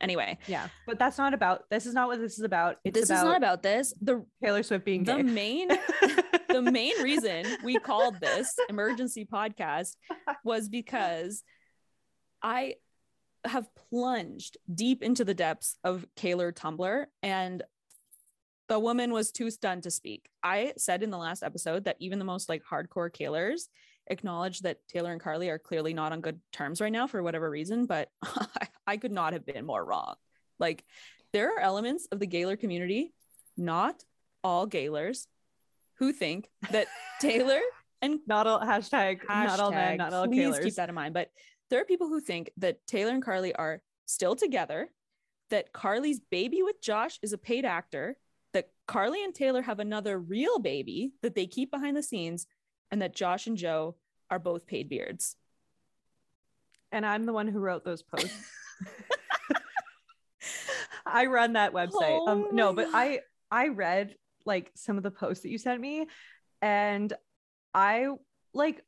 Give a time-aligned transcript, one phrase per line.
[0.00, 1.68] Anyway, Yeah, but that's not about.
[1.70, 2.76] This is not what this is about.
[2.84, 3.94] It's this about is not about this.
[4.00, 5.22] The Taylor Swift being the gay.
[5.22, 5.68] main
[6.48, 9.96] the main reason we called this emergency podcast
[10.44, 11.42] was because
[12.42, 12.74] I
[13.44, 17.62] have plunged deep into the depths of Kaylor Tumblr and
[18.68, 20.28] the woman was too stunned to speak.
[20.42, 23.62] I said in the last episode that even the most like hardcore Kaylors
[24.08, 27.48] acknowledge that Taylor and Karlie are clearly not on good terms right now for whatever
[27.48, 28.10] reason, but
[28.88, 30.14] I could not have been more wrong.
[30.58, 30.84] Like
[31.34, 33.12] there are elements of the Gaylor community,
[33.56, 34.02] not
[34.42, 35.28] all Gaylors,
[35.98, 36.86] who think that
[37.20, 37.60] Taylor
[38.00, 40.62] and not all hashtag, not all men, not all please Kaylors.
[40.64, 41.12] keep that in mind.
[41.12, 41.30] But
[41.68, 44.88] there are people who think that Taylor and Karlie are still together,
[45.50, 48.16] that Karlie's baby with Josh is a paid actor,
[48.54, 52.46] that Karlie and Taylor have another real baby that they keep behind the scenes,
[52.90, 53.96] and that Josh and Joe
[54.30, 55.36] are both paid beards.
[56.90, 58.32] and I'm the one who wrote those posts.
[61.06, 61.92] I run that website.
[62.00, 63.20] Oh um, no, but I
[63.50, 66.06] I read like some of the posts that you sent me,
[66.62, 67.12] and
[67.74, 68.08] I
[68.54, 68.82] like.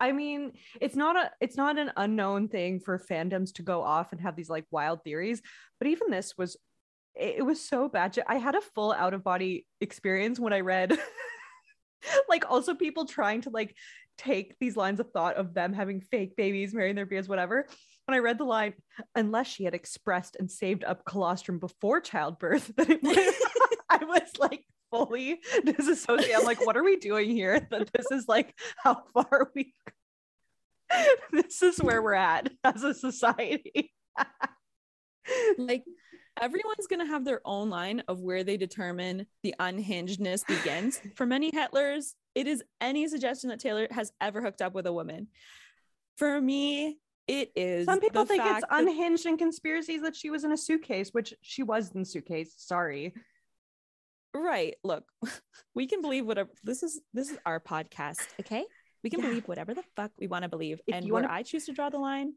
[0.00, 4.10] I mean, it's not a it's not an unknown thing for fandoms to go off
[4.12, 5.40] and have these like wild theories,
[5.78, 6.56] but even this was
[7.14, 8.18] it, it was so bad.
[8.26, 10.98] I had a full out of body experience when I read
[12.28, 13.76] like also people trying to like
[14.18, 17.66] take these lines of thought of them having fake babies, marrying their beards, whatever.
[18.06, 18.74] When I read the line,
[19.14, 23.34] unless she had expressed and saved up colostrum before childbirth, that it was,
[23.88, 26.36] I was like fully disassociated.
[26.36, 27.66] I'm like, what are we doing here?
[27.70, 29.72] That this is like how far we
[31.32, 33.92] this is where we're at as a society.
[35.56, 35.84] Like
[36.40, 41.00] everyone's going to have their own line of where they determine the unhingedness begins.
[41.14, 44.92] For many Hetlers, it is any suggestion that Taylor has ever hooked up with a
[44.92, 45.28] woman.
[46.16, 50.30] For me, it is Some people think it's fact that- unhinged and conspiracies that she
[50.30, 52.54] was in a suitcase, which she was in suitcase.
[52.56, 53.14] Sorry.
[54.34, 55.04] right look
[55.74, 58.64] we can believe whatever this is this is our podcast okay
[59.04, 59.26] we can Yeah.
[59.28, 61.66] believe whatever the fuck we want to believe If and you where wanna- i choose
[61.66, 62.32] to draw the line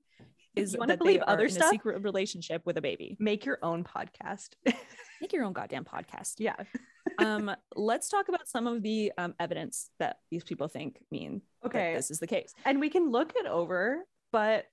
[0.58, 1.68] is you wanna that believe other stuff?
[1.68, 4.50] a secret relationship with a baby Make your own podcast.
[5.22, 6.56] make your own goddamn podcast yeah.
[7.20, 11.68] Um let's talk about some of the um, evidence that these people think mean that
[11.70, 11.94] Okay.
[11.96, 14.66] this is the case And we can look it over, but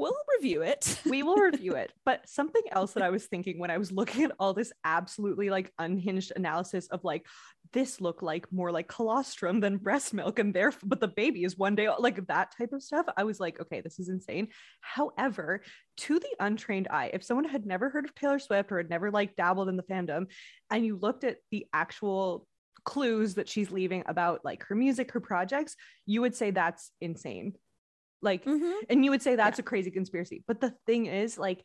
[0.00, 1.92] we'll review it we will review it.
[2.04, 5.50] But something else that I was thinking when I was looking at all this absolutely
[5.50, 7.26] like unhinged analysis of like
[7.72, 11.56] this look like more like colostrum than breast milk, and therefore, but the baby is
[11.56, 13.06] one day like that type of stuff.
[13.16, 14.48] I was like, okay, this is insane.
[14.80, 15.62] However,
[15.98, 19.10] to the untrained eye, if someone had never heard of Taylor Swift or had never
[19.10, 20.26] like dabbled in the fandom,
[20.70, 22.46] and you looked at the actual
[22.84, 27.54] clues that she's leaving about like her music, her projects, you would say that's insane.
[28.22, 28.74] Like Mhm.
[28.90, 31.64] and you would say that's a crazy conspiracy but the thing is like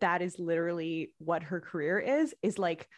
[0.00, 2.88] that is literally what her career is is like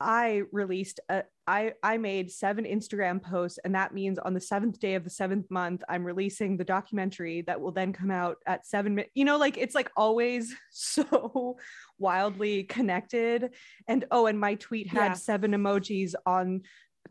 [0.00, 4.80] i released a i i made seven instagram posts and that means on the seventh
[4.80, 8.66] day of the seventh month i'm releasing the documentary that will then come out at
[8.66, 11.56] seven you know like it's like always so
[11.98, 13.50] wildly connected
[13.86, 15.12] and oh and my tweet had Yeah.
[15.12, 16.62] seven emojis on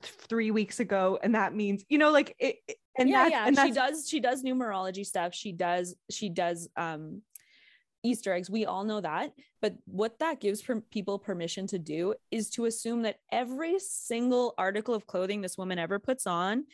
[0.02, 3.48] th- three weeks ago and that means you know like it, it- and yeah yeah.
[3.48, 5.34] and she does she does numerology stuff.
[5.34, 7.22] She does she does um
[8.04, 8.50] easter eggs.
[8.50, 9.32] We all know that.
[9.62, 14.54] But what that gives per- people permission to do is to assume that every single
[14.58, 16.66] article of clothing this woman ever puts on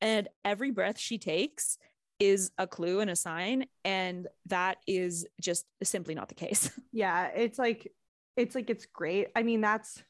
[0.00, 1.78] and every breath she takes
[2.20, 3.66] is a clue and a sign.
[3.84, 6.70] And that is just simply not the case.
[6.92, 7.92] Yeah it's like
[8.36, 9.28] it's like it's great.
[9.36, 10.02] I mean that's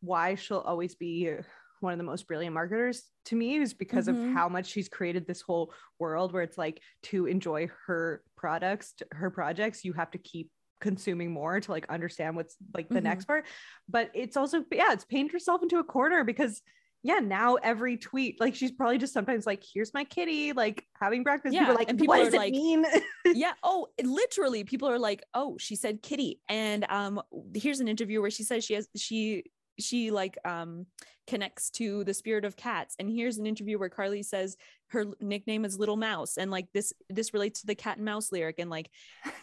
[0.00, 1.36] why she'll always be
[1.82, 4.28] one of the most brilliant marketers to me is because Mhm.
[4.30, 8.94] of how much she's created this whole world where it's like to enjoy her products
[9.12, 10.50] her projects you have to keep
[10.80, 13.04] consuming more to like understand what's like the Mhm.
[13.04, 13.46] next part
[13.88, 16.60] but it's also yeah it's painted herself into a corner because
[17.04, 21.22] yeah now every tweet like she's probably just sometimes like here's my kitty like having
[21.22, 22.84] breakfast people Yeah, are like and people what are does it like- mean
[23.34, 27.20] yeah oh literally people are like oh she said kitty and um
[27.54, 29.44] here's an interview where she says she has she
[29.78, 30.86] she like um
[31.26, 34.56] connects to the spirit of cats and here's an interview where karlie says
[34.88, 38.32] her nickname is little mouse and like this this relates to the cat and mouse
[38.32, 38.90] lyric and like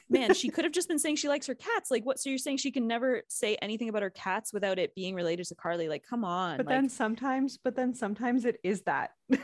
[0.10, 2.38] man she could have just been saying she likes her cats like what so you're
[2.38, 5.88] saying she can never say anything about her cats without it being related to karlie
[5.88, 9.12] like come on but like, then sometimes but then sometimes it is that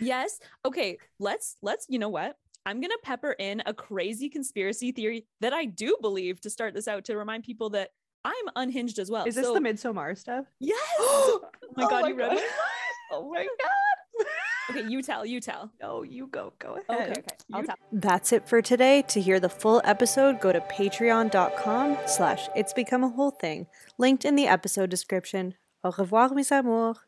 [0.00, 0.38] Yes.
[0.64, 0.98] Okay.
[1.18, 2.36] Let's let's you know what?
[2.66, 6.88] I'm gonna pepper in a crazy conspiracy theory that I do believe to start this
[6.88, 7.90] out to remind people that
[8.24, 9.24] I'm unhinged as well.
[9.26, 10.44] Is this So- the Midsommar stuff?
[10.60, 10.78] Yes.
[10.98, 11.40] oh
[11.76, 12.42] my oh my god, you read it?
[13.12, 14.26] Oh my god.
[14.70, 15.72] Okay, you tell, you tell.
[15.82, 16.52] No, you go.
[16.60, 17.10] Go ahead.
[17.10, 17.36] Okay, okay.
[17.52, 17.76] I'll You- tell.
[17.90, 19.02] That's it for today.
[19.08, 23.66] To hear the full episode, go to patreon.com slash it's become a whole thing,
[23.98, 25.54] linked in the episode description.
[25.82, 26.98] Au revoir, mes amours.